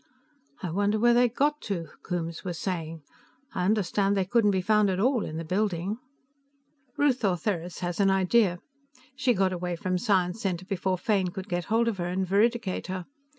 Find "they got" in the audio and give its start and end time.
1.13-1.61